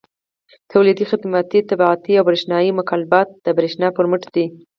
تولیدي، 0.71 1.05
خدماتي، 1.11 1.59
طباعتي 1.71 2.11
او 2.15 2.23
برېښنایي 2.29 2.71
مکالمات 2.79 3.27
د 3.45 3.47
برېښنا 3.57 3.87
پر 3.97 4.05
مټ 4.11 4.23
دي. 4.35 4.45